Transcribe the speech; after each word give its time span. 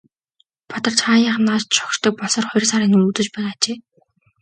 Бадарч 0.69 0.99
хааяахан 1.05 1.43
нааш 1.47 1.63
шогшдог 1.75 2.13
болсоор 2.17 2.45
хоёр 2.47 2.65
сарын 2.69 2.89
нүүр 2.91 3.07
үзэж 3.11 3.27
байгаа 3.33 3.53
ажээ. 3.57 3.77